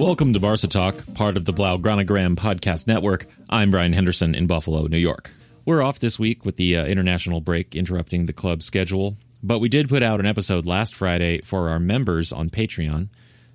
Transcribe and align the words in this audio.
Welcome 0.00 0.32
to 0.32 0.40
Barca 0.40 0.66
Talk, 0.66 0.96
part 1.14 1.36
of 1.36 1.44
the 1.44 1.52
Blaugranagram 1.52 2.34
podcast 2.34 2.88
network. 2.88 3.26
I'm 3.48 3.70
Brian 3.70 3.92
Henderson 3.92 4.34
in 4.34 4.48
Buffalo, 4.48 4.86
New 4.86 4.98
York. 4.98 5.30
We're 5.64 5.80
off 5.80 6.00
this 6.00 6.18
week 6.18 6.44
with 6.44 6.56
the 6.56 6.76
uh, 6.76 6.86
international 6.86 7.40
break 7.40 7.76
interrupting 7.76 8.26
the 8.26 8.32
club 8.32 8.64
schedule, 8.64 9.16
but 9.44 9.60
we 9.60 9.68
did 9.68 9.88
put 9.88 10.02
out 10.02 10.18
an 10.18 10.26
episode 10.26 10.66
last 10.66 10.96
Friday 10.96 11.40
for 11.42 11.68
our 11.68 11.78
members 11.78 12.32
on 12.32 12.50
Patreon. 12.50 13.08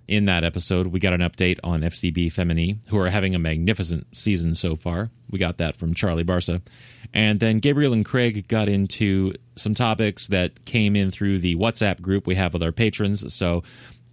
In 0.07 0.23
that 0.25 0.45
episode, 0.45 0.87
we 0.87 1.01
got 1.01 1.11
an 1.11 1.19
update 1.19 1.59
on 1.65 1.81
FCB 1.81 2.27
Femení, 2.27 2.77
who 2.87 2.97
are 2.97 3.09
having 3.09 3.35
a 3.35 3.39
magnificent 3.39 4.07
season 4.15 4.55
so 4.55 4.77
far. 4.77 5.11
We 5.29 5.37
got 5.37 5.57
that 5.57 5.75
from 5.75 5.93
Charlie 5.93 6.23
Barca. 6.23 6.61
And 7.13 7.41
then 7.41 7.59
Gabriel 7.59 7.91
and 7.91 8.05
Craig 8.05 8.47
got 8.47 8.69
into 8.69 9.33
some 9.55 9.73
topics 9.73 10.27
that 10.27 10.63
came 10.63 10.95
in 10.95 11.11
through 11.11 11.39
the 11.39 11.57
WhatsApp 11.57 12.01
group 12.01 12.25
we 12.25 12.35
have 12.35 12.53
with 12.53 12.63
our 12.63 12.71
patrons. 12.71 13.33
So 13.33 13.63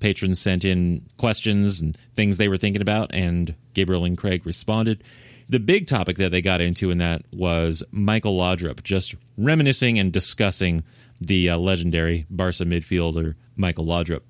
patrons 0.01 0.41
sent 0.41 0.65
in 0.65 1.07
questions 1.17 1.81
and 1.81 1.97
things 2.15 2.39
they 2.39 2.49
were 2.49 2.57
thinking 2.57 2.83
about, 2.83 3.15
and 3.15 3.55
Gabriel 3.73 4.05
and 4.05 4.19
Craig 4.19 4.45
responded. 4.45 5.05
The 5.47 5.61
big 5.61 5.87
topic 5.87 6.17
that 6.17 6.33
they 6.33 6.43
got 6.43 6.61
into 6.61 6.91
in 6.91 6.99
that 6.99 7.23
was 7.33 7.85
Michael 7.93 8.37
Laudrup, 8.37 8.83
just 8.83 9.15
reminiscing 9.37 9.99
and 10.01 10.13
discussing 10.13 10.83
the 11.21 11.51
uh, 11.51 11.59
legendary 11.59 12.27
Barca 12.29 12.65
midfielder 12.65 13.35
Michael 13.55 13.85
Laudrup. 13.85 14.23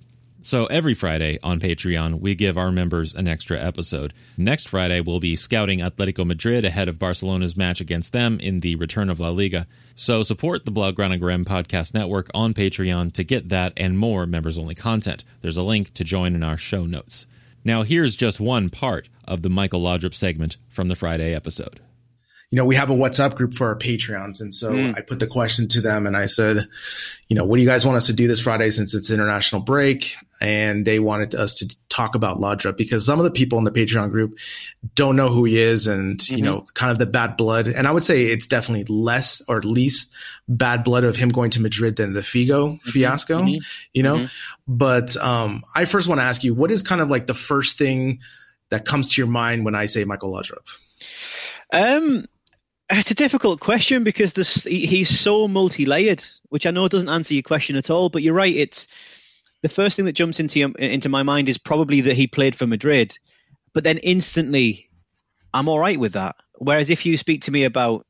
So 0.44 0.66
every 0.66 0.92
Friday 0.92 1.38
on 1.42 1.58
Patreon, 1.58 2.20
we 2.20 2.34
give 2.34 2.58
our 2.58 2.70
members 2.70 3.14
an 3.14 3.26
extra 3.26 3.58
episode. 3.58 4.12
Next 4.36 4.68
Friday, 4.68 5.00
we'll 5.00 5.18
be 5.18 5.36
scouting 5.36 5.78
Atletico 5.78 6.26
Madrid 6.26 6.66
ahead 6.66 6.86
of 6.86 6.98
Barcelona's 6.98 7.56
match 7.56 7.80
against 7.80 8.12
them 8.12 8.38
in 8.40 8.60
the 8.60 8.74
return 8.74 9.08
of 9.08 9.20
La 9.20 9.30
Liga. 9.30 9.66
So 9.94 10.22
support 10.22 10.66
the 10.66 10.70
Blaugranagram 10.70 11.46
Podcast 11.46 11.94
Network 11.94 12.28
on 12.34 12.52
Patreon 12.52 13.12
to 13.12 13.24
get 13.24 13.48
that 13.48 13.72
and 13.78 13.98
more 13.98 14.26
members 14.26 14.58
only 14.58 14.74
content. 14.74 15.24
There's 15.40 15.56
a 15.56 15.62
link 15.62 15.94
to 15.94 16.04
join 16.04 16.34
in 16.34 16.42
our 16.44 16.58
show 16.58 16.84
notes. 16.84 17.26
Now, 17.64 17.80
here's 17.80 18.14
just 18.14 18.38
one 18.38 18.68
part 18.68 19.08
of 19.24 19.40
the 19.40 19.48
Michael 19.48 19.80
Laudrup 19.80 20.14
segment 20.14 20.58
from 20.68 20.88
the 20.88 20.94
Friday 20.94 21.34
episode 21.34 21.80
you 22.54 22.58
know, 22.58 22.66
we 22.66 22.77
have 22.77 22.88
a 22.88 22.94
WhatsApp 22.94 23.34
group 23.34 23.52
for 23.52 23.66
our 23.66 23.74
Patreons. 23.74 24.40
And 24.40 24.54
so 24.54 24.70
mm. 24.70 24.96
I 24.96 25.00
put 25.00 25.18
the 25.18 25.27
question 25.27 25.66
to 25.70 25.80
them 25.80 26.06
and 26.06 26.16
I 26.16 26.27
said, 26.27 26.68
you 27.27 27.34
know, 27.34 27.44
what 27.44 27.56
do 27.56 27.62
you 27.62 27.68
guys 27.68 27.84
want 27.84 27.96
us 27.96 28.06
to 28.06 28.12
do 28.12 28.28
this 28.28 28.40
Friday 28.40 28.70
since 28.70 28.94
it's 28.94 29.10
international 29.10 29.60
break? 29.60 30.14
And 30.44 30.84
they 30.84 30.98
wanted 30.98 31.34
us 31.34 31.55
to 31.60 31.74
talk 31.88 32.14
about 32.14 32.38
Laudrup 32.38 32.77
because 32.77 33.06
some 33.06 33.18
of 33.18 33.24
the 33.24 33.30
people 33.30 33.56
in 33.56 33.64
the 33.64 33.70
Patreon 33.70 34.10
group 34.10 34.36
don't 34.94 35.16
know 35.16 35.30
who 35.30 35.46
he 35.46 35.58
is 35.58 35.86
and, 35.86 36.18
mm-hmm. 36.18 36.36
you 36.36 36.42
know, 36.42 36.66
kind 36.74 36.92
of 36.92 36.98
the 36.98 37.06
bad 37.06 37.38
blood. 37.38 37.66
And 37.66 37.88
I 37.88 37.90
would 37.90 38.05
say 38.05 38.24
it's 38.24 38.46
definitely 38.46 38.84
less 38.94 39.40
or 39.48 39.56
at 39.56 39.64
least 39.64 40.14
bad 40.46 40.84
blood 40.84 41.04
of 41.04 41.16
him 41.16 41.30
going 41.30 41.48
to 41.52 41.62
Madrid 41.62 41.96
than 41.96 42.12
the 42.12 42.20
Figo 42.20 42.74
mm-hmm. 42.74 42.90
fiasco, 42.90 43.40
mm-hmm. 43.40 43.62
you 43.94 44.02
know? 44.02 44.16
Mm-hmm. 44.16 44.27
But 44.68 45.16
um, 45.16 45.64
I 45.74 45.86
first 45.86 46.08
want 46.08 46.20
to 46.20 46.24
ask 46.24 46.44
you, 46.44 46.52
what 46.52 46.70
is 46.70 46.83
kind 46.83 47.00
of 47.00 47.08
like 47.08 47.27
the 47.27 47.33
first 47.33 47.78
thing 47.78 48.20
that 48.68 48.84
comes 48.84 49.14
to 49.14 49.22
your 49.22 49.30
mind 49.30 49.64
when 49.64 49.74
I 49.74 49.86
say 49.86 50.04
Michael 50.04 50.30
Laudrup? 50.30 50.68
Um, 51.72 52.27
it's 52.90 53.10
a 53.10 53.14
difficult 53.14 53.60
question 53.60 54.04
because 54.04 54.34
this 54.34 54.64
he's 54.64 55.08
so 55.08 55.48
multi-layered, 55.48 56.22
which 56.50 56.66
I 56.66 56.70
know 56.70 56.86
doesn't 56.86 57.08
answer 57.08 57.33
your 57.33 57.42
question 57.42 57.77
at 57.77 57.88
all. 57.88 58.10
But 58.10 58.20
you're 58.22 58.34
right. 58.34 58.54
It's 58.54 58.88
the 59.64 59.70
first 59.70 59.97
thing 59.97 60.05
that 60.05 60.13
jumps 60.13 60.41
into 60.41 60.61
into 60.79 61.08
my 61.08 61.23
mind 61.23 61.48
is 61.48 61.57
probably 61.57 62.02
that 62.02 62.14
he 62.14 62.27
played 62.27 62.55
for 62.55 62.67
Madrid, 62.67 63.17
but 63.73 63.83
then 63.83 63.97
instantly, 63.97 64.91
I'm 65.55 65.69
all 65.69 65.79
right 65.79 65.98
with 65.98 66.13
that. 66.13 66.36
Whereas 66.57 66.91
if 66.91 67.07
you 67.07 67.17
speak 67.17 67.41
to 67.45 67.51
me 67.51 67.64
about 67.64 68.05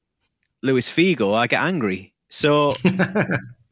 Luis 0.64 0.90
Figo, 0.90 1.32
I 1.32 1.46
get 1.46 1.62
angry. 1.62 2.12
So. 2.28 2.74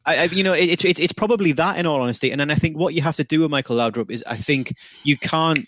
I, 0.05 0.17
I, 0.17 0.23
you 0.25 0.43
know, 0.43 0.51
it's 0.51 0.83
it, 0.83 0.99
it's 0.99 1.13
probably 1.13 1.53
that 1.53 1.77
in 1.77 1.85
all 1.85 2.01
honesty, 2.01 2.31
and 2.31 2.39
then 2.39 2.51
I 2.51 2.55
think 2.55 2.77
what 2.77 2.93
you 2.93 3.01
have 3.01 3.15
to 3.17 3.23
do 3.23 3.41
with 3.41 3.51
Michael 3.51 3.77
Laudrup 3.77 4.11
is 4.11 4.21
I 4.27 4.35
think 4.35 4.73
you 5.03 5.17
can't 5.17 5.59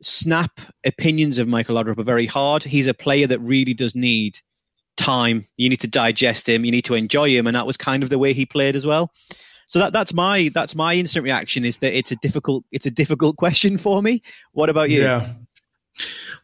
snap 0.00 0.60
opinions 0.84 1.38
of 1.38 1.46
Michael 1.46 1.76
Laudrup 1.76 1.98
are 1.98 2.02
very 2.02 2.24
hard. 2.24 2.64
He's 2.64 2.86
a 2.86 2.94
player 2.94 3.26
that 3.26 3.40
really 3.40 3.74
does 3.74 3.94
need 3.94 4.38
time. 4.96 5.46
You 5.58 5.68
need 5.68 5.80
to 5.80 5.88
digest 5.88 6.48
him. 6.48 6.64
You 6.64 6.72
need 6.72 6.86
to 6.86 6.94
enjoy 6.94 7.30
him, 7.30 7.46
and 7.46 7.54
that 7.54 7.66
was 7.66 7.76
kind 7.76 8.02
of 8.02 8.08
the 8.08 8.18
way 8.18 8.32
he 8.32 8.46
played 8.46 8.76
as 8.76 8.86
well. 8.86 9.12
So 9.66 9.80
that 9.80 9.92
that's 9.92 10.14
my 10.14 10.50
that's 10.54 10.74
my 10.74 10.94
instant 10.94 11.24
reaction 11.24 11.64
is 11.64 11.78
that 11.78 11.96
it's 11.96 12.12
a 12.12 12.16
difficult 12.16 12.64
it's 12.72 12.86
a 12.86 12.90
difficult 12.90 13.36
question 13.38 13.78
for 13.78 14.00
me. 14.00 14.22
What 14.52 14.70
about 14.70 14.90
you? 14.90 15.02
Yeah. 15.02 15.34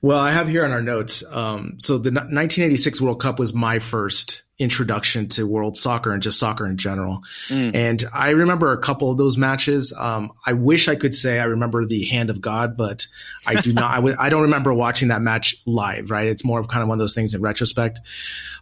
Well, 0.00 0.19
I 0.19 0.33
have 0.33 0.49
here 0.49 0.65
on 0.65 0.72
our 0.72 0.83
notes. 0.83 1.22
Um, 1.28 1.77
so 1.78 1.99
the 1.99 2.11
1986 2.11 3.00
World 3.00 3.21
Cup 3.21 3.38
was 3.38 3.53
my 3.53 3.78
first 3.78 4.43
introduction 4.62 5.28
to 5.28 5.47
world 5.47 5.77
soccer 5.77 6.12
and 6.12 6.23
just 6.23 6.39
soccer 6.39 6.67
in 6.67 6.77
general. 6.77 7.23
Mm. 7.49 7.75
And 7.75 8.05
I 8.12 8.31
remember 8.31 8.73
a 8.73 8.78
couple 8.78 9.11
of 9.11 9.19
those 9.19 9.37
matches. 9.37 9.93
Um, 9.97 10.33
I 10.47 10.53
wish 10.53 10.89
I 10.89 10.95
could 10.95 11.15
say 11.15 11.39
I 11.39 11.45
remember 11.45 11.84
the 11.84 12.05
hand 12.05 12.31
of 12.31 12.41
God, 12.41 12.77
but 12.77 13.06
I 13.47 13.61
do 13.61 13.73
not. 13.73 13.91
I 13.91 13.97
w- 13.97 14.17
I 14.19 14.28
don't 14.28 14.43
remember 14.43 14.73
watching 14.73 15.09
that 15.09 15.23
match 15.23 15.56
live, 15.67 16.11
right? 16.11 16.28
It's 16.28 16.45
more 16.45 16.61
of 16.61 16.69
kind 16.69 16.83
of 16.83 16.89
one 16.89 16.97
of 16.97 17.00
those 17.00 17.15
things 17.15 17.34
in 17.34 17.43
retrospect. 17.43 18.00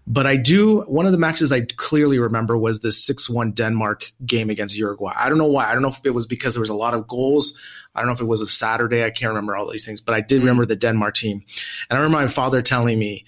But 0.07 0.27
I 0.27 0.37
do, 0.37 0.81
one 0.83 1.07
of 1.07 1.13
the 1.13 1.19
matches 1.19 1.53
I 1.53 1.61
clearly 1.61 2.19
remember 2.19 2.57
was 2.57 2.81
the 2.81 2.91
6 2.91 3.29
1 3.29 3.53
Denmark 3.53 4.11
game 4.25 4.51
against 4.51 4.77
Uruguay. 4.77 5.13
I 5.17 5.29
don't 5.29 5.39
know 5.39 5.47
why. 5.47 5.69
I 5.69 5.73
don't 5.73 5.83
know 5.83 5.89
if 5.89 6.01
it 6.05 6.11
was 6.11 6.27
because 6.27 6.55
there 6.55 6.63
was 6.63 6.71
a 6.71 6.75
lot 6.75 6.95
of 6.95 7.07
goals. 7.07 7.61
I 7.95 8.01
don't 8.01 8.09
know 8.09 8.15
if 8.15 8.21
it 8.21 8.27
was 8.27 8.41
a 8.41 8.47
Saturday. 8.47 9.05
I 9.05 9.11
can't 9.11 9.31
remember 9.31 9.57
all 9.57 9.71
these 9.71 9.85
things, 9.85 10.01
but 10.01 10.15
I 10.15 10.21
did 10.21 10.39
mm. 10.39 10.45
remember 10.45 10.65
the 10.65 10.77
Denmark 10.77 11.15
team. 11.15 11.43
And 11.89 11.99
I 11.99 12.03
remember 12.03 12.25
my 12.25 12.27
father 12.29 12.63
telling 12.63 12.99
me, 12.99 13.25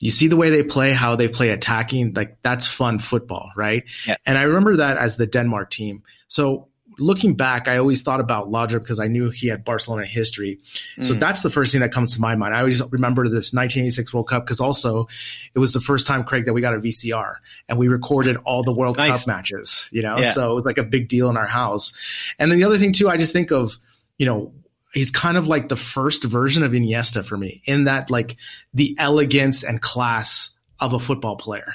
you 0.00 0.10
see 0.10 0.28
the 0.28 0.36
way 0.36 0.50
they 0.50 0.62
play, 0.62 0.92
how 0.92 1.14
they 1.14 1.28
play 1.28 1.50
attacking, 1.50 2.14
like 2.14 2.38
that's 2.42 2.66
fun 2.66 2.98
football, 2.98 3.52
right? 3.54 3.84
Yeah. 4.06 4.16
And 4.26 4.36
I 4.36 4.42
remember 4.42 4.76
that 4.76 4.96
as 4.96 5.16
the 5.16 5.26
Denmark 5.26 5.70
team. 5.70 6.02
So 6.26 6.68
looking 6.98 7.34
back, 7.34 7.68
I 7.68 7.76
always 7.76 8.02
thought 8.02 8.20
about 8.20 8.50
Laudrup 8.50 8.80
because 8.80 8.98
I 8.98 9.08
knew 9.08 9.30
he 9.30 9.48
had 9.48 9.64
Barcelona 9.64 10.06
history. 10.06 10.60
Mm. 10.96 11.04
So 11.04 11.14
that's 11.14 11.42
the 11.42 11.50
first 11.50 11.72
thing 11.72 11.82
that 11.82 11.92
comes 11.92 12.14
to 12.14 12.20
my 12.20 12.34
mind. 12.34 12.54
I 12.54 12.60
always 12.60 12.82
remember 12.90 13.24
this 13.24 13.52
1986 13.52 14.14
World 14.14 14.28
Cup 14.28 14.44
because 14.44 14.60
also 14.60 15.08
it 15.54 15.58
was 15.58 15.74
the 15.74 15.80
first 15.80 16.06
time, 16.06 16.24
Craig, 16.24 16.46
that 16.46 16.54
we 16.54 16.62
got 16.62 16.74
a 16.74 16.78
VCR 16.78 17.36
and 17.68 17.78
we 17.78 17.88
recorded 17.88 18.36
all 18.44 18.62
the 18.62 18.72
World 18.72 18.96
nice. 18.96 19.20
Cup 19.20 19.26
matches, 19.26 19.88
you 19.92 20.02
know? 20.02 20.18
Yeah. 20.18 20.32
So 20.32 20.52
it 20.52 20.54
was 20.54 20.64
like 20.64 20.78
a 20.78 20.82
big 20.82 21.08
deal 21.08 21.28
in 21.28 21.36
our 21.36 21.46
house. 21.46 21.94
And 22.38 22.50
then 22.50 22.58
the 22.58 22.64
other 22.64 22.78
thing 22.78 22.92
too, 22.92 23.10
I 23.10 23.18
just 23.18 23.32
think 23.34 23.50
of, 23.50 23.76
you 24.16 24.26
know, 24.26 24.52
he's 24.92 25.10
kind 25.10 25.36
of 25.36 25.48
like 25.48 25.68
the 25.68 25.76
first 25.76 26.24
version 26.24 26.62
of 26.62 26.72
Iniesta 26.72 27.24
for 27.24 27.36
me 27.36 27.62
in 27.64 27.84
that 27.84 28.10
like 28.10 28.36
the 28.74 28.96
elegance 28.98 29.62
and 29.62 29.80
class 29.80 30.50
of 30.80 30.92
a 30.92 30.98
football 30.98 31.36
player. 31.36 31.74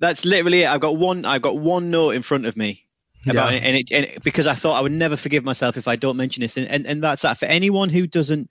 That's 0.00 0.24
literally 0.24 0.62
it. 0.62 0.68
I've 0.68 0.80
got 0.80 0.96
one. 0.96 1.24
I've 1.24 1.42
got 1.42 1.58
one 1.58 1.90
note 1.90 2.10
in 2.10 2.22
front 2.22 2.46
of 2.46 2.56
me 2.56 2.84
about 3.26 3.52
yeah. 3.52 3.58
it, 3.58 3.64
and, 3.64 3.76
it, 3.76 3.90
and 3.90 4.04
it, 4.04 4.22
because 4.22 4.46
I 4.46 4.54
thought 4.54 4.78
I 4.78 4.80
would 4.80 4.92
never 4.92 5.16
forgive 5.16 5.44
myself 5.44 5.76
if 5.76 5.88
I 5.88 5.96
don't 5.96 6.16
mention 6.16 6.42
this, 6.42 6.56
and, 6.56 6.68
and 6.68 6.86
and 6.86 7.02
that's 7.02 7.22
that 7.22 7.38
for 7.38 7.46
anyone 7.46 7.88
who 7.88 8.06
doesn't 8.06 8.48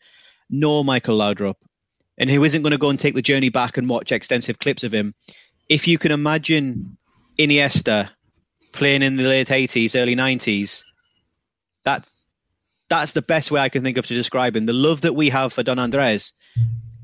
know 0.50 0.84
Michael 0.84 1.18
Laudrup 1.18 1.56
and 2.18 2.30
who 2.30 2.44
isn't 2.44 2.64
going 2.64 2.72
to 2.72 2.78
go 2.78 2.90
and 2.90 3.00
take 3.00 3.16
the 3.16 3.22
journey 3.22 3.50
back 3.50 3.78
and 3.78 3.88
watch 3.88 4.12
extensive 4.12 4.60
clips 4.60 4.84
of 4.84 4.92
him. 4.92 5.16
If 5.70 5.88
you 5.88 5.98
can 5.98 6.12
imagine 6.12 6.98
Iniesta 7.40 8.10
playing 8.74 9.04
in 9.04 9.16
the 9.16 9.24
late 9.24 9.52
eighties, 9.52 9.96
early 9.96 10.16
nineties, 10.16 10.84
that 11.84 12.06
that's 12.90 13.14
the 13.14 13.22
best 13.22 13.52
way 13.52 13.60
I 13.60 13.70
can 13.70 13.84
think 13.84 13.98
of 13.98 14.06
to 14.08 14.14
describe 14.14 14.56
him. 14.56 14.66
The 14.66 14.74
love 14.74 15.02
that 15.02 15.16
we 15.16 15.30
have 15.30 15.54
for 15.54 15.64
Don 15.64 15.80
Andres 15.80 16.32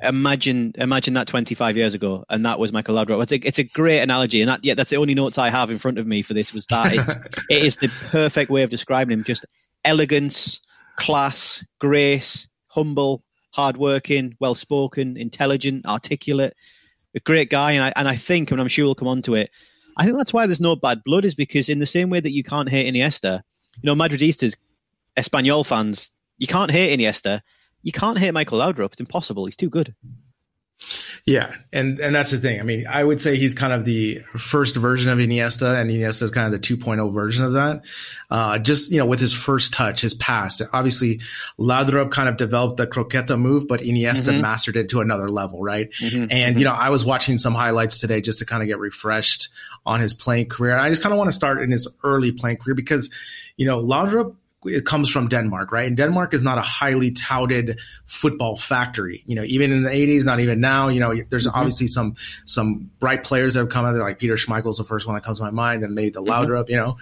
imagine 0.04 0.74
imagine 0.78 1.14
that 1.14 1.28
25 1.28 1.78
years 1.78 1.94
ago 1.94 2.26
and 2.30 2.46
that 2.46 2.60
was 2.60 2.74
michael 2.74 2.96
laudrup 2.96 3.22
it's 3.24 3.32
a, 3.32 3.48
it's 3.48 3.60
a 3.60 3.64
great 3.64 4.00
analogy 4.00 4.42
and 4.42 4.50
that 4.50 4.60
yeah 4.64 4.74
that's 4.74 4.90
the 4.90 4.98
only 4.98 5.14
notes 5.14 5.38
i 5.38 5.50
have 5.50 5.72
in 5.72 5.78
front 5.78 5.98
of 5.98 6.06
me 6.06 6.22
for 6.22 6.34
this 6.34 6.54
was 6.54 6.66
that 6.68 6.94
it's, 6.94 7.16
it 7.50 7.64
is 7.64 7.78
the 7.78 7.90
perfect 8.10 8.52
way 8.52 8.64
of 8.64 8.70
describing 8.70 9.18
him 9.18 9.24
just 9.24 9.46
elegance 9.86 10.60
class 10.98 11.66
grace 11.80 12.48
humble 12.70 13.24
hardworking 13.54 14.36
well 14.40 14.56
spoken 14.56 15.16
intelligent 15.16 15.86
articulate 15.86 16.54
a 17.16 17.20
great 17.20 17.50
guy 17.50 17.74
and 17.74 17.84
I, 17.84 17.94
and 17.96 18.08
I 18.08 18.16
think 18.16 18.52
and 18.52 18.60
i'm 18.60 18.68
sure 18.68 18.86
we'll 18.86 18.96
come 18.96 19.08
on 19.08 19.22
to 19.24 19.36
it 19.36 19.52
i 19.96 20.04
think 20.04 20.18
that's 20.18 20.34
why 20.34 20.48
there's 20.48 20.62
no 20.62 20.76
bad 20.76 21.02
blood 21.04 21.24
is 21.24 21.36
because 21.36 21.70
in 21.70 21.80
the 21.80 21.86
same 21.86 22.10
way 22.10 22.20
that 22.20 22.32
you 22.32 22.44
can't 22.44 22.70
hate 22.70 22.94
iniesta 22.94 23.42
you 23.82 23.88
know 23.88 23.96
madridistas 23.96 24.58
espanyol 25.18 25.66
fans 25.66 26.12
you 26.38 26.48
can't 26.48 26.72
hate 26.72 27.00
iniesta 27.00 27.42
you 27.84 27.92
can't 27.92 28.18
hit 28.18 28.34
Michael 28.34 28.60
Laudrup. 28.60 28.94
It's 28.94 29.02
impossible. 29.02 29.46
He's 29.46 29.58
too 29.58 29.70
good. 29.70 29.94
Yeah, 31.26 31.54
and 31.72 32.00
and 32.02 32.14
that's 32.14 32.32
the 32.32 32.38
thing. 32.38 32.60
I 32.60 32.64
mean, 32.64 32.86
I 32.88 33.02
would 33.02 33.22
say 33.22 33.38
he's 33.38 33.54
kind 33.54 33.72
of 33.72 33.86
the 33.86 34.20
first 34.36 34.76
version 34.76 35.10
of 35.14 35.20
Iniesta, 35.20 35.80
and 35.80 35.90
Iniesta 35.90 36.24
is 36.24 36.32
kind 36.32 36.54
of 36.54 36.62
the 36.62 36.76
2.0 36.76 37.14
version 37.14 37.46
of 37.46 37.54
that. 37.54 37.84
Uh, 38.30 38.60
just 38.60 38.92
you 38.92 38.98
know, 38.98 39.06
with 39.06 39.22
his 39.22 39.32
first 39.32 39.74
touch, 39.74 40.02
his 40.02 40.14
pass. 40.14 40.62
Obviously, 40.74 41.22
Laudrup 41.58 42.12
kind 42.12 42.28
of 42.28 42.36
developed 42.36 42.76
the 42.76 42.88
croqueta 42.88 43.40
move, 43.40 43.70
but 43.70 43.80
Iniesta 43.80 44.32
mm-hmm. 44.32 44.42
mastered 44.42 44.76
it 44.76 44.90
to 44.90 45.00
another 45.00 45.30
level, 45.30 45.64
right? 45.64 45.90
Mm-hmm. 45.92 46.24
And 46.24 46.32
mm-hmm. 46.32 46.60
you 46.60 46.66
know, 46.66 46.74
I 46.74 46.90
was 46.90 47.06
watching 47.06 47.38
some 47.38 47.54
highlights 47.54 48.00
today 48.00 48.20
just 48.20 48.40
to 48.40 48.46
kind 48.46 48.62
of 48.62 48.68
get 48.68 48.80
refreshed 48.80 49.48
on 49.86 50.02
his 50.02 50.14
playing 50.14 50.50
career. 50.50 50.76
I 50.76 50.90
just 50.90 51.02
kind 51.02 51.14
of 51.14 51.18
want 51.18 51.30
to 51.30 51.36
start 51.36 51.62
in 51.62 51.72
his 51.72 51.88
early 52.04 52.34
playing 52.34 52.58
career 52.58 52.76
because 52.76 53.10
you 53.56 53.66
know, 53.66 53.82
Laudrup 53.82 54.36
it 54.66 54.86
comes 54.86 55.10
from 55.10 55.28
Denmark, 55.28 55.72
right? 55.72 55.88
And 55.88 55.98
Denmark 55.98 56.34
is 56.34 56.42
not 56.42 56.58
a 56.58 56.62
highly 56.62 57.12
touted 57.12 57.80
football 58.06 58.56
factory. 58.56 59.24
You 59.26 59.36
know, 59.36 59.44
even 59.44 59.72
in 59.72 59.84
the 59.84 59.90
80s, 59.90 60.26
not 60.26 60.40
even 60.40 60.60
now. 60.60 60.90
You 60.90 61.00
know, 61.00 61.16
there's 61.30 61.48
mm-hmm. 61.48 61.58
obviously 61.58 61.88
some 61.88 62.16
some 62.46 62.90
bright 63.00 63.24
players 63.24 63.54
that 63.54 63.62
have 63.62 63.70
come 63.70 63.86
out 63.86 63.94
there, 63.94 64.04
like 64.04 64.20
Peter 64.20 64.36
Schmeichel's 64.36 64.78
the 64.78 64.84
first 64.84 65.06
one 65.06 65.16
that 65.16 65.24
comes 65.24 65.40
to 65.40 65.44
my 65.44 65.52
mind, 65.52 65.84
and 65.84 65.96
maybe 65.96 66.10
the 66.10 66.22
Laudrup, 66.22 66.64
mm-hmm. 66.64 66.72
you 66.72 66.78
know. 66.78 66.98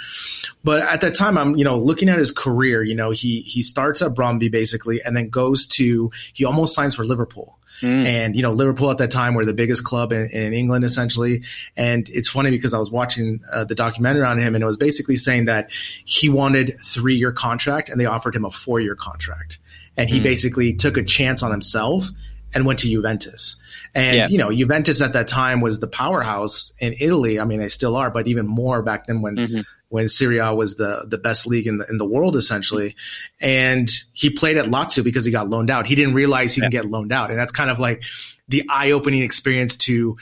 But 0.63 0.81
at 0.81 1.01
that 1.01 1.15
time, 1.15 1.37
I'm 1.37 1.55
you 1.55 1.63
know 1.63 1.77
looking 1.77 2.09
at 2.09 2.17
his 2.17 2.31
career. 2.31 2.83
You 2.83 2.95
know, 2.95 3.11
he 3.11 3.41
he 3.41 3.61
starts 3.61 4.01
at 4.01 4.13
Brøndby 4.13 4.51
basically, 4.51 5.01
and 5.01 5.15
then 5.15 5.29
goes 5.29 5.67
to 5.67 6.11
he 6.33 6.45
almost 6.45 6.75
signs 6.75 6.95
for 6.95 7.05
Liverpool. 7.05 7.57
Mm. 7.81 8.05
And, 8.05 8.35
you 8.35 8.41
know, 8.41 8.51
Liverpool 8.53 8.91
at 8.91 8.97
that 8.99 9.11
time 9.11 9.33
were 9.33 9.45
the 9.45 9.53
biggest 9.53 9.83
club 9.83 10.11
in, 10.11 10.29
in 10.29 10.53
England, 10.53 10.83
essentially. 10.83 11.43
And 11.75 12.07
it's 12.09 12.29
funny 12.29 12.51
because 12.51 12.73
I 12.73 12.79
was 12.79 12.91
watching 12.91 13.41
uh, 13.51 13.63
the 13.63 13.75
documentary 13.75 14.23
on 14.23 14.39
him 14.39 14.55
and 14.55 14.63
it 14.63 14.67
was 14.67 14.77
basically 14.77 15.15
saying 15.15 15.45
that 15.45 15.71
he 16.05 16.29
wanted 16.29 16.77
three 16.83 17.15
year 17.15 17.31
contract 17.31 17.89
and 17.89 17.99
they 17.99 18.05
offered 18.05 18.35
him 18.35 18.45
a 18.45 18.51
four 18.51 18.79
year 18.79 18.95
contract. 18.95 19.59
And 19.97 20.09
he 20.09 20.19
mm. 20.19 20.23
basically 20.23 20.73
took 20.73 20.97
a 20.97 21.03
chance 21.03 21.43
on 21.43 21.51
himself 21.51 22.05
and 22.53 22.65
went 22.65 22.79
to 22.79 22.89
Juventus. 22.89 23.61
And, 23.93 24.15
yeah. 24.15 24.27
you 24.27 24.37
know, 24.37 24.51
Juventus 24.51 25.01
at 25.01 25.13
that 25.13 25.27
time 25.27 25.61
was 25.61 25.79
the 25.79 25.87
powerhouse 25.87 26.73
in 26.79 26.95
Italy. 26.99 27.39
I 27.39 27.45
mean, 27.45 27.59
they 27.59 27.69
still 27.69 27.95
are, 27.95 28.09
but 28.09 28.27
even 28.27 28.47
more 28.47 28.81
back 28.81 29.07
then 29.07 29.21
when, 29.21 29.35
mm-hmm. 29.35 29.61
when 29.89 30.07
Serie 30.07 30.37
A 30.37 30.53
was 30.53 30.75
the, 30.75 31.05
the 31.07 31.17
best 31.17 31.45
league 31.45 31.67
in 31.67 31.77
the, 31.79 31.87
in 31.89 31.97
the 31.97 32.05
world, 32.05 32.35
essentially. 32.35 32.95
And 33.41 33.89
he 34.13 34.29
played 34.29 34.57
at 34.57 34.65
Lazio 34.65 35.03
because 35.03 35.25
he 35.25 35.31
got 35.31 35.49
loaned 35.49 35.69
out. 35.69 35.87
He 35.87 35.95
didn't 35.95 36.13
realize 36.13 36.53
he 36.53 36.61
yeah. 36.61 36.65
can 36.65 36.71
get 36.71 36.85
loaned 36.85 37.11
out. 37.11 37.31
And 37.31 37.39
that's 37.39 37.51
kind 37.51 37.69
of 37.69 37.79
like 37.79 38.03
the 38.47 38.63
eye 38.69 38.91
opening 38.91 39.23
experience 39.23 39.75
to 39.77 40.17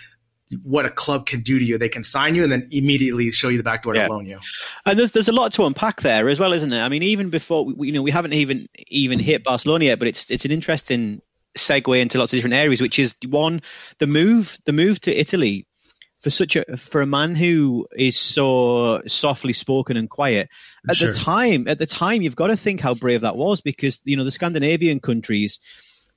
what 0.63 0.85
a 0.85 0.89
club 0.89 1.25
can 1.27 1.41
do 1.41 1.59
to 1.59 1.65
you. 1.65 1.77
They 1.77 1.89
can 1.89 2.03
sign 2.03 2.35
you 2.35 2.43
and 2.43 2.51
then 2.51 2.67
immediately 2.71 3.29
show 3.31 3.49
you 3.49 3.57
the 3.57 3.63
back 3.63 3.83
door 3.83 3.95
yeah. 3.95 4.07
to 4.07 4.13
loan 4.13 4.25
you. 4.25 4.39
And 4.85 4.97
there's 4.97 5.11
there's 5.11 5.27
a 5.27 5.31
lot 5.31 5.53
to 5.53 5.65
unpack 5.65 6.01
there 6.01 6.27
as 6.27 6.39
well, 6.39 6.53
isn't 6.53 6.69
there? 6.69 6.83
I 6.83 6.89
mean, 6.89 7.03
even 7.03 7.29
before 7.29 7.65
we, 7.65 7.87
you 7.87 7.93
know 7.93 8.01
we 8.01 8.11
haven't 8.11 8.33
even 8.33 8.67
even 8.87 9.19
hit 9.19 9.43
Barcelona 9.43 9.85
yet, 9.85 9.99
but 9.99 10.07
it's 10.07 10.29
it's 10.31 10.45
an 10.45 10.51
interesting 10.51 11.21
segue 11.57 11.99
into 11.99 12.17
lots 12.17 12.33
of 12.33 12.37
different 12.37 12.55
areas, 12.55 12.81
which 12.81 12.99
is 12.99 13.15
one 13.27 13.61
the 13.99 14.07
move 14.07 14.57
the 14.65 14.73
move 14.73 14.99
to 15.01 15.17
Italy 15.17 15.65
for 16.19 16.29
such 16.29 16.55
a 16.55 16.77
for 16.77 17.01
a 17.01 17.07
man 17.07 17.35
who 17.35 17.87
is 17.95 18.17
so 18.17 19.01
softly 19.07 19.53
spoken 19.53 19.97
and 19.97 20.09
quiet 20.09 20.49
at 20.89 20.97
sure. 20.97 21.13
the 21.13 21.13
time 21.13 21.67
at 21.67 21.79
the 21.79 21.85
time 21.85 22.21
you've 22.21 22.35
got 22.35 22.47
to 22.47 22.57
think 22.57 22.81
how 22.81 22.93
brave 22.93 23.21
that 23.21 23.37
was 23.37 23.61
because 23.61 24.01
you 24.03 24.17
know 24.17 24.25
the 24.25 24.31
Scandinavian 24.31 24.99
countries 24.99 25.59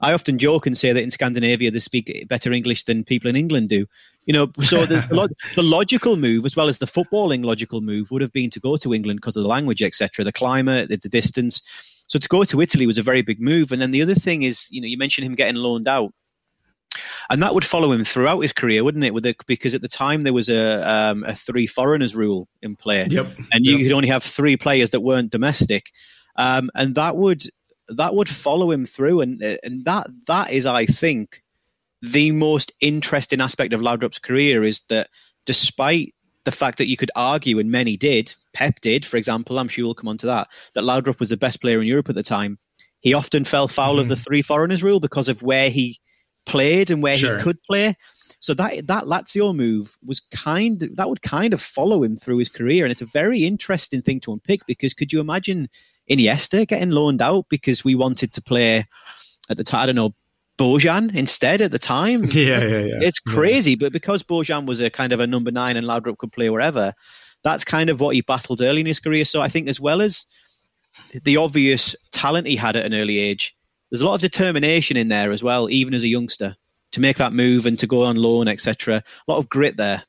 I 0.02 0.14
often 0.14 0.38
joke 0.38 0.66
and 0.66 0.76
say 0.76 0.92
that 0.92 1.02
in 1.02 1.12
Scandinavia 1.12 1.70
they 1.70 1.78
speak 1.78 2.26
better 2.28 2.52
English 2.52 2.84
than 2.84 3.04
people 3.04 3.30
in 3.30 3.36
England 3.36 3.68
do. 3.68 3.86
You 4.26 4.32
know, 4.32 4.50
so 4.60 4.84
the, 4.84 4.96
the, 5.54 5.62
logical 5.62 6.16
move, 6.16 6.44
as 6.44 6.56
well 6.56 6.68
as 6.68 6.78
the 6.78 6.86
footballing 6.86 7.44
logical 7.44 7.80
move, 7.80 8.10
would 8.10 8.20
have 8.20 8.32
been 8.32 8.50
to 8.50 8.60
go 8.60 8.76
to 8.78 8.92
England 8.92 9.20
because 9.20 9.36
of 9.36 9.44
the 9.44 9.48
language, 9.48 9.80
etc., 9.80 10.24
the 10.24 10.32
climate, 10.32 10.88
the, 10.88 10.96
the 10.96 11.08
distance. 11.08 11.62
So 12.12 12.18
to 12.18 12.28
go 12.28 12.44
to 12.44 12.60
Italy 12.60 12.86
was 12.86 12.98
a 12.98 13.02
very 13.02 13.22
big 13.22 13.40
move. 13.40 13.72
And 13.72 13.80
then 13.80 13.90
the 13.90 14.02
other 14.02 14.14
thing 14.14 14.42
is, 14.42 14.68
you 14.70 14.82
know, 14.82 14.86
you 14.86 14.98
mentioned 14.98 15.26
him 15.26 15.34
getting 15.34 15.56
loaned 15.56 15.88
out. 15.88 16.12
And 17.30 17.42
that 17.42 17.54
would 17.54 17.64
follow 17.64 17.90
him 17.90 18.04
throughout 18.04 18.40
his 18.40 18.52
career, 18.52 18.84
wouldn't 18.84 19.02
it? 19.02 19.14
With 19.14 19.22
the, 19.22 19.34
because 19.46 19.74
at 19.74 19.80
the 19.80 19.88
time 19.88 20.20
there 20.20 20.34
was 20.34 20.50
a, 20.50 20.86
um, 20.86 21.24
a 21.24 21.34
three 21.34 21.66
foreigners 21.66 22.14
rule 22.14 22.48
in 22.60 22.76
play, 22.76 23.06
yep. 23.06 23.28
and 23.50 23.64
you 23.64 23.78
yep. 23.78 23.86
could 23.86 23.94
only 23.94 24.08
have 24.08 24.22
three 24.22 24.58
players 24.58 24.90
that 24.90 25.00
weren't 25.00 25.30
domestic, 25.30 25.86
um, 26.36 26.68
and 26.74 26.96
that 26.96 27.16
would 27.16 27.44
that 27.88 28.14
would 28.14 28.28
follow 28.28 28.70
him 28.70 28.84
through, 28.84 29.22
and 29.22 29.40
and 29.40 29.86
that 29.86 30.08
that 30.26 30.50
is, 30.50 30.66
I 30.66 30.84
think, 30.84 31.40
the 32.02 32.30
most 32.32 32.72
interesting 32.82 33.40
aspect 33.40 33.72
of 33.72 33.80
Laudrup's 33.80 34.18
career 34.18 34.62
is 34.62 34.82
that 34.90 35.08
despite 35.46 36.14
the 36.44 36.52
fact 36.52 36.78
that 36.78 36.88
you 36.88 36.96
could 36.96 37.10
argue, 37.14 37.58
and 37.58 37.70
many 37.70 37.96
did, 37.96 38.34
Pep 38.52 38.80
did, 38.80 39.06
for 39.06 39.16
example, 39.16 39.58
I'm 39.58 39.68
sure 39.68 39.84
we'll 39.84 39.94
come 39.94 40.08
on 40.08 40.18
to 40.18 40.26
that, 40.26 40.48
that 40.74 40.84
Laudrup 40.84 41.20
was 41.20 41.28
the 41.28 41.36
best 41.36 41.60
player 41.60 41.80
in 41.80 41.86
Europe 41.86 42.08
at 42.08 42.14
the 42.14 42.22
time. 42.22 42.58
He 43.00 43.14
often 43.14 43.44
fell 43.44 43.68
foul 43.68 43.92
mm-hmm. 43.92 44.00
of 44.00 44.08
the 44.08 44.14
mm-hmm. 44.14 44.22
three 44.22 44.42
foreigners 44.42 44.82
rule 44.82 45.00
because 45.00 45.28
of 45.28 45.42
where 45.42 45.70
he 45.70 45.98
played 46.46 46.90
and 46.90 47.02
where 47.02 47.16
sure. 47.16 47.36
he 47.36 47.42
could 47.42 47.62
play. 47.62 47.96
So 48.40 48.54
that 48.54 48.88
that 48.88 49.04
Lazio 49.04 49.54
move 49.54 49.96
was 50.04 50.18
kind 50.18 50.80
that 50.96 51.08
would 51.08 51.22
kind 51.22 51.52
of 51.52 51.62
follow 51.62 52.02
him 52.02 52.16
through 52.16 52.38
his 52.38 52.48
career, 52.48 52.84
and 52.84 52.90
it's 52.90 53.00
a 53.00 53.06
very 53.06 53.44
interesting 53.44 54.02
thing 54.02 54.18
to 54.20 54.32
unpick 54.32 54.66
because 54.66 54.94
could 54.94 55.12
you 55.12 55.20
imagine 55.20 55.68
Iniesta 56.10 56.66
getting 56.66 56.90
loaned 56.90 57.22
out 57.22 57.46
because 57.48 57.84
we 57.84 57.94
wanted 57.94 58.32
to 58.32 58.42
play 58.42 58.84
at 59.48 59.56
the 59.56 59.62
time? 59.62 59.82
I 59.82 59.86
don't 59.86 59.94
know 59.94 60.14
Bojan 60.58 61.14
instead 61.14 61.62
at 61.62 61.70
the 61.70 61.78
time. 61.78 62.24
Yeah, 62.32 62.64
yeah, 62.64 62.78
yeah. 62.78 62.98
It's 63.00 63.20
crazy, 63.20 63.72
yeah. 63.72 63.76
but 63.80 63.92
because 63.92 64.22
Bojan 64.22 64.66
was 64.66 64.80
a 64.80 64.90
kind 64.90 65.12
of 65.12 65.20
a 65.20 65.26
number 65.26 65.50
nine 65.50 65.76
and 65.76 65.86
Laudrup 65.86 66.18
could 66.18 66.32
play 66.32 66.50
wherever, 66.50 66.92
that's 67.42 67.64
kind 67.64 67.90
of 67.90 68.00
what 68.00 68.14
he 68.14 68.20
battled 68.20 68.60
early 68.60 68.80
in 68.80 68.86
his 68.86 69.00
career. 69.00 69.24
So 69.24 69.40
I 69.40 69.48
think 69.48 69.68
as 69.68 69.80
well 69.80 70.00
as 70.00 70.26
the 71.24 71.38
obvious 71.38 71.96
talent 72.12 72.46
he 72.46 72.56
had 72.56 72.76
at 72.76 72.86
an 72.86 72.94
early 72.94 73.18
age, 73.18 73.56
there's 73.90 74.00
a 74.00 74.06
lot 74.06 74.14
of 74.14 74.20
determination 74.20 74.96
in 74.96 75.08
there 75.08 75.32
as 75.32 75.42
well, 75.42 75.68
even 75.68 75.94
as 75.94 76.04
a 76.04 76.08
youngster, 76.08 76.56
to 76.92 77.00
make 77.00 77.18
that 77.18 77.32
move 77.32 77.66
and 77.66 77.78
to 77.80 77.86
go 77.86 78.04
on 78.04 78.16
loan, 78.16 78.48
etc. 78.48 78.96
A 78.96 79.30
lot 79.30 79.38
of 79.38 79.48
grit 79.48 79.76
there. 79.76 80.02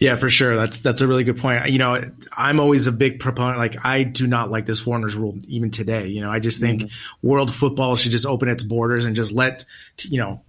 Yeah, 0.00 0.16
for 0.16 0.28
sure. 0.28 0.56
That's 0.56 0.78
that's 0.78 1.00
a 1.02 1.06
really 1.06 1.22
good 1.22 1.38
point. 1.38 1.70
You 1.70 1.78
know, 1.78 2.02
I'm 2.32 2.58
always 2.58 2.88
a 2.88 2.92
big 2.92 3.20
proponent. 3.20 3.58
Like, 3.58 3.84
I 3.84 4.02
do 4.02 4.26
not 4.26 4.50
like 4.50 4.66
this 4.66 4.80
foreigners 4.80 5.14
rule 5.14 5.38
even 5.46 5.70
today. 5.70 6.08
You 6.08 6.20
know, 6.20 6.30
I 6.30 6.40
just 6.40 6.60
think 6.60 6.82
mm-hmm. 6.82 7.26
world 7.26 7.54
football 7.54 7.94
should 7.94 8.10
just 8.10 8.26
open 8.26 8.48
its 8.48 8.64
borders 8.64 9.04
and 9.04 9.14
just 9.14 9.32
let 9.32 9.64
you 10.00 10.18
know 10.18 10.42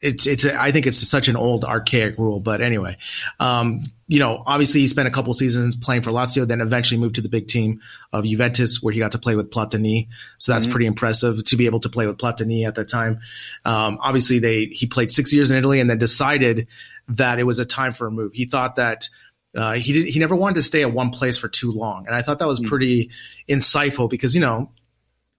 it's 0.00 0.26
it's 0.26 0.44
a, 0.44 0.60
I 0.60 0.72
think 0.72 0.86
it's 0.86 0.96
such 0.96 1.28
an 1.28 1.36
old 1.36 1.64
archaic 1.64 2.18
rule, 2.18 2.40
but 2.40 2.62
anyway, 2.62 2.96
um, 3.38 3.82
you 4.08 4.18
know, 4.18 4.42
obviously 4.46 4.80
he 4.80 4.86
spent 4.86 5.06
a 5.08 5.10
couple 5.10 5.32
seasons 5.34 5.76
playing 5.76 6.02
for 6.02 6.10
Lazio, 6.10 6.48
then 6.48 6.60
eventually 6.60 6.98
moved 6.98 7.16
to 7.16 7.20
the 7.20 7.28
big 7.28 7.48
team 7.48 7.80
of 8.12 8.24
Juventus, 8.24 8.82
where 8.82 8.94
he 8.94 8.98
got 8.98 9.12
to 9.12 9.18
play 9.18 9.36
with 9.36 9.50
Platini. 9.50 10.08
So 10.38 10.52
that's 10.52 10.66
mm-hmm. 10.66 10.72
pretty 10.72 10.86
impressive 10.86 11.44
to 11.44 11.56
be 11.56 11.66
able 11.66 11.80
to 11.80 11.90
play 11.90 12.06
with 12.06 12.16
Platini 12.16 12.66
at 12.66 12.76
that 12.76 12.88
time. 12.88 13.20
Um, 13.64 13.98
obviously, 14.00 14.38
they 14.38 14.66
he 14.66 14.86
played 14.86 15.10
six 15.10 15.32
years 15.34 15.50
in 15.50 15.58
Italy 15.58 15.80
and 15.80 15.90
then 15.90 15.98
decided 15.98 16.68
that 17.08 17.38
it 17.38 17.44
was 17.44 17.58
a 17.58 17.66
time 17.66 17.92
for 17.92 18.06
a 18.06 18.10
move. 18.10 18.32
He 18.32 18.46
thought 18.46 18.76
that. 18.76 19.08
Uh, 19.52 19.72
he 19.72 19.92
did. 19.92 20.06
He 20.06 20.20
never 20.20 20.36
wanted 20.36 20.54
to 20.54 20.62
stay 20.62 20.82
at 20.82 20.92
one 20.92 21.10
place 21.10 21.36
for 21.36 21.48
too 21.48 21.72
long, 21.72 22.06
and 22.06 22.14
I 22.14 22.22
thought 22.22 22.38
that 22.38 22.46
was 22.46 22.60
mm-hmm. 22.60 22.68
pretty 22.68 23.10
insightful 23.48 24.08
because 24.08 24.32
you 24.32 24.40
know 24.40 24.70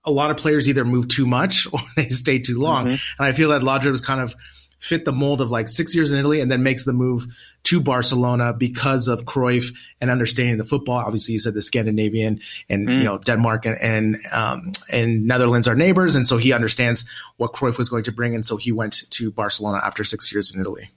a 0.03 0.11
lot 0.11 0.31
of 0.31 0.37
players 0.37 0.67
either 0.67 0.85
move 0.85 1.07
too 1.07 1.25
much 1.25 1.67
or 1.73 1.79
they 1.95 2.09
stay 2.09 2.39
too 2.39 2.59
long. 2.59 2.85
Mm-hmm. 2.87 3.23
And 3.23 3.27
I 3.27 3.33
feel 3.33 3.49
that 3.49 3.61
Laudrup 3.61 3.91
was 3.91 4.01
kind 4.01 4.21
of 4.21 4.35
fit 4.81 5.05
the 5.05 5.11
mold 5.11 5.41
of 5.41 5.51
like 5.51 5.69
six 5.69 5.93
years 5.93 6.11
in 6.11 6.17
Italy 6.17 6.41
and 6.41 6.51
then 6.51 6.63
makes 6.63 6.85
the 6.85 6.93
move 6.93 7.27
to 7.63 7.79
Barcelona 7.79 8.51
because 8.51 9.07
of 9.07 9.25
Cruyff 9.25 9.75
and 10.01 10.09
understanding 10.09 10.57
the 10.57 10.65
football. 10.65 10.97
Obviously, 10.97 11.33
you 11.33 11.39
said 11.39 11.53
the 11.53 11.61
Scandinavian 11.61 12.41
and 12.67 12.87
mm. 12.87 12.97
you 12.97 13.03
know 13.03 13.19
Denmark 13.19 13.67
and 13.67 13.77
and, 13.79 14.17
um, 14.31 14.71
and 14.91 15.27
Netherlands 15.27 15.67
are 15.67 15.75
neighbors, 15.75 16.15
and 16.15 16.27
so 16.27 16.37
he 16.37 16.51
understands 16.51 17.07
what 17.37 17.53
Cruyff 17.53 17.77
was 17.77 17.89
going 17.89 18.05
to 18.05 18.11
bring, 18.11 18.33
and 18.33 18.43
so 18.43 18.57
he 18.57 18.71
went 18.71 19.03
to 19.11 19.31
Barcelona 19.31 19.79
after 19.83 20.03
six 20.03 20.33
years 20.33 20.53
in 20.53 20.59
Italy. 20.59 20.89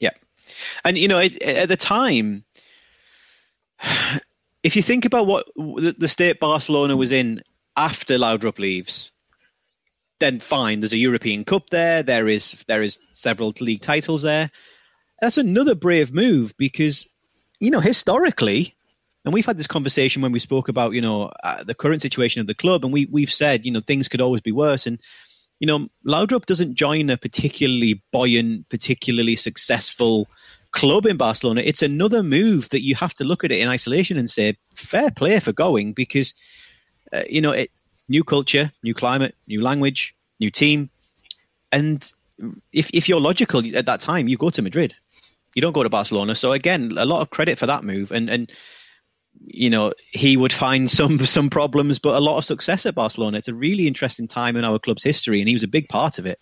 Yeah, 0.00 0.10
and 0.84 0.98
you 0.98 1.06
know 1.08 1.20
at 1.20 1.68
the 1.68 1.76
time. 1.76 2.44
If 4.64 4.74
you 4.74 4.82
think 4.82 5.04
about 5.04 5.28
what 5.28 5.46
the 5.56 6.08
state 6.08 6.40
Barcelona 6.40 6.96
was 6.96 7.12
in 7.12 7.42
after 7.78 8.18
Laudrup 8.18 8.58
leaves, 8.58 9.12
then 10.18 10.40
fine. 10.40 10.80
There's 10.80 10.92
a 10.92 10.98
European 10.98 11.44
Cup 11.44 11.70
there. 11.70 12.02
There 12.02 12.26
is 12.26 12.64
there 12.66 12.82
is 12.82 12.98
several 13.10 13.54
league 13.60 13.80
titles 13.82 14.22
there. 14.22 14.50
That's 15.20 15.38
another 15.38 15.74
brave 15.74 16.12
move 16.12 16.54
because 16.58 17.08
you 17.60 17.70
know 17.70 17.80
historically, 17.80 18.74
and 19.24 19.32
we've 19.32 19.46
had 19.46 19.56
this 19.56 19.68
conversation 19.68 20.22
when 20.22 20.32
we 20.32 20.40
spoke 20.40 20.68
about 20.68 20.92
you 20.92 21.00
know 21.00 21.30
uh, 21.44 21.62
the 21.62 21.74
current 21.74 22.02
situation 22.02 22.40
of 22.40 22.48
the 22.48 22.54
club, 22.54 22.84
and 22.84 22.92
we 22.92 23.06
we've 23.06 23.30
said 23.30 23.64
you 23.64 23.70
know 23.70 23.80
things 23.80 24.08
could 24.08 24.20
always 24.20 24.42
be 24.42 24.52
worse. 24.52 24.86
And 24.86 25.00
you 25.60 25.66
know, 25.66 25.88
Laudrup 26.06 26.46
doesn't 26.46 26.74
join 26.74 27.10
a 27.10 27.16
particularly 27.16 28.02
buoyant, 28.12 28.68
particularly 28.68 29.36
successful 29.36 30.28
club 30.70 31.06
in 31.06 31.16
Barcelona. 31.16 31.62
It's 31.64 31.82
another 31.82 32.22
move 32.22 32.70
that 32.70 32.82
you 32.82 32.94
have 32.94 33.14
to 33.14 33.24
look 33.24 33.44
at 33.44 33.50
it 33.50 33.58
in 33.58 33.68
isolation 33.68 34.18
and 34.18 34.30
say, 34.30 34.56
fair 34.74 35.10
play 35.10 35.40
for 35.40 35.52
going 35.52 35.94
because, 35.94 36.34
uh, 37.12 37.22
you 37.28 37.40
know, 37.40 37.52
it, 37.52 37.70
new 38.08 38.24
culture, 38.24 38.72
new 38.82 38.94
climate, 38.94 39.34
new 39.46 39.62
language, 39.62 40.14
new 40.40 40.50
team. 40.50 40.90
And 41.72 42.10
if, 42.72 42.90
if 42.92 43.08
you're 43.08 43.20
logical 43.20 43.62
at 43.76 43.86
that 43.86 44.00
time, 44.00 44.28
you 44.28 44.36
go 44.36 44.50
to 44.50 44.62
Madrid. 44.62 44.94
You 45.54 45.62
don't 45.62 45.72
go 45.72 45.82
to 45.82 45.90
Barcelona. 45.90 46.34
So 46.34 46.52
again, 46.52 46.92
a 46.96 47.04
lot 47.04 47.20
of 47.20 47.30
credit 47.30 47.58
for 47.58 47.66
that 47.66 47.84
move. 47.84 48.12
And, 48.12 48.30
and, 48.30 48.52
you 49.44 49.70
know, 49.70 49.92
he 50.10 50.36
would 50.36 50.52
find 50.52 50.90
some 50.90 51.18
some 51.20 51.48
problems, 51.48 51.98
but 51.98 52.16
a 52.16 52.20
lot 52.20 52.38
of 52.38 52.44
success 52.44 52.86
at 52.86 52.94
Barcelona. 52.94 53.38
It's 53.38 53.48
a 53.48 53.54
really 53.54 53.86
interesting 53.86 54.26
time 54.26 54.56
in 54.56 54.64
our 54.64 54.78
club's 54.78 55.04
history, 55.04 55.40
and 55.40 55.48
he 55.48 55.54
was 55.54 55.62
a 55.62 55.68
big 55.68 55.88
part 55.88 56.18
of 56.18 56.26
it. 56.26 56.40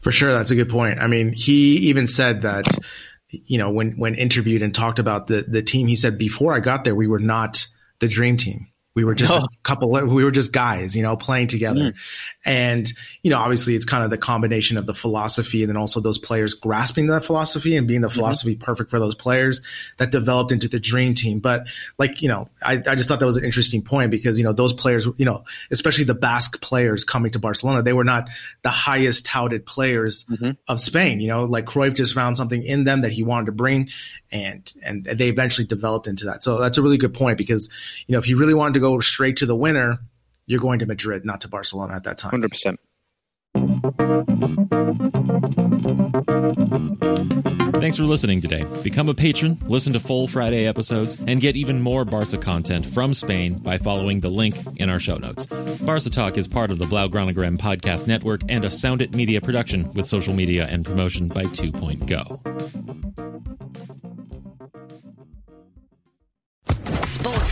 For 0.00 0.12
sure, 0.12 0.32
that's 0.32 0.50
a 0.50 0.54
good 0.54 0.70
point. 0.70 0.98
I 0.98 1.08
mean, 1.08 1.32
he 1.32 1.76
even 1.88 2.06
said 2.06 2.42
that, 2.42 2.66
you 3.28 3.58
know, 3.58 3.70
when 3.70 3.92
when 3.98 4.14
interviewed 4.14 4.62
and 4.62 4.74
talked 4.74 4.98
about 4.98 5.26
the 5.26 5.42
the 5.42 5.62
team, 5.62 5.88
he 5.88 5.96
said 5.96 6.16
before 6.16 6.54
I 6.54 6.60
got 6.60 6.84
there, 6.84 6.94
we 6.94 7.06
were 7.06 7.20
not 7.20 7.66
the 7.98 8.08
dream 8.08 8.36
team. 8.38 8.68
We 8.98 9.04
were 9.04 9.14
just 9.14 9.32
oh. 9.32 9.44
a 9.44 9.48
couple, 9.62 9.90
we 9.90 10.24
were 10.24 10.32
just 10.32 10.52
guys, 10.52 10.96
you 10.96 11.04
know, 11.04 11.16
playing 11.16 11.46
together. 11.46 11.92
Mm. 11.92 11.94
And, 12.44 12.92
you 13.22 13.30
know, 13.30 13.38
obviously 13.38 13.76
it's 13.76 13.84
kind 13.84 14.02
of 14.02 14.10
the 14.10 14.18
combination 14.18 14.76
of 14.76 14.86
the 14.86 14.92
philosophy 14.92 15.62
and 15.62 15.70
then 15.70 15.76
also 15.76 16.00
those 16.00 16.18
players 16.18 16.54
grasping 16.54 17.06
that 17.06 17.22
philosophy 17.22 17.76
and 17.76 17.86
being 17.86 18.00
the 18.00 18.08
mm-hmm. 18.08 18.16
philosophy 18.16 18.56
perfect 18.56 18.90
for 18.90 18.98
those 18.98 19.14
players 19.14 19.62
that 19.98 20.10
developed 20.10 20.50
into 20.50 20.66
the 20.66 20.80
dream 20.80 21.14
team. 21.14 21.38
But 21.38 21.68
like, 21.96 22.22
you 22.22 22.28
know, 22.28 22.48
I, 22.60 22.82
I 22.84 22.96
just 22.96 23.08
thought 23.08 23.20
that 23.20 23.26
was 23.26 23.36
an 23.36 23.44
interesting 23.44 23.82
point 23.82 24.10
because, 24.10 24.36
you 24.36 24.42
know, 24.42 24.52
those 24.52 24.72
players, 24.72 25.06
you 25.16 25.24
know, 25.24 25.44
especially 25.70 26.02
the 26.02 26.14
Basque 26.14 26.60
players 26.60 27.04
coming 27.04 27.30
to 27.30 27.38
Barcelona, 27.38 27.82
they 27.82 27.92
were 27.92 28.02
not 28.02 28.28
the 28.62 28.70
highest 28.70 29.26
touted 29.26 29.64
players 29.64 30.24
mm-hmm. 30.24 30.50
of 30.66 30.80
Spain. 30.80 31.20
You 31.20 31.28
know, 31.28 31.44
like 31.44 31.66
Cruyff 31.66 31.94
just 31.94 32.14
found 32.14 32.36
something 32.36 32.64
in 32.64 32.82
them 32.82 33.02
that 33.02 33.12
he 33.12 33.22
wanted 33.22 33.46
to 33.46 33.52
bring 33.52 33.90
and, 34.32 34.74
and 34.84 35.04
they 35.04 35.28
eventually 35.28 35.68
developed 35.68 36.08
into 36.08 36.24
that. 36.24 36.42
So 36.42 36.58
that's 36.58 36.78
a 36.78 36.82
really 36.82 36.98
good 36.98 37.14
point 37.14 37.38
because, 37.38 37.70
you 38.08 38.14
know, 38.14 38.18
if 38.18 38.24
he 38.24 38.34
really 38.34 38.54
wanted 38.54 38.74
to 38.74 38.80
go 38.80 38.87
go 38.88 39.00
straight 39.00 39.36
to 39.36 39.46
the 39.46 39.56
winner, 39.56 39.98
you're 40.46 40.60
going 40.60 40.78
to 40.78 40.86
Madrid, 40.86 41.24
not 41.24 41.42
to 41.42 41.48
Barcelona 41.48 41.94
at 41.94 42.04
that 42.04 42.18
time. 42.18 42.32
100%. 42.32 42.78
Thanks 47.80 47.96
for 47.96 48.04
listening 48.04 48.40
today. 48.40 48.66
Become 48.82 49.08
a 49.08 49.14
patron, 49.14 49.58
listen 49.66 49.92
to 49.92 50.00
full 50.00 50.26
Friday 50.26 50.66
episodes, 50.66 51.16
and 51.26 51.40
get 51.40 51.56
even 51.56 51.80
more 51.80 52.04
Barca 52.04 52.36
content 52.38 52.84
from 52.84 53.14
Spain 53.14 53.54
by 53.54 53.78
following 53.78 54.20
the 54.20 54.30
link 54.30 54.56
in 54.76 54.90
our 54.90 54.98
show 54.98 55.16
notes. 55.16 55.46
Barca 55.46 56.10
Talk 56.10 56.36
is 56.36 56.48
part 56.48 56.70
of 56.70 56.78
the 56.78 56.86
Blaugranagram 56.86 57.56
podcast 57.56 58.06
network 58.06 58.40
and 58.48 58.64
a 58.64 58.70
Sound 58.70 59.00
It 59.00 59.14
Media 59.14 59.40
production 59.40 59.92
with 59.92 60.06
social 60.06 60.34
media 60.34 60.66
and 60.68 60.84
promotion 60.84 61.28
by 61.28 61.44
2.go. 61.44 62.97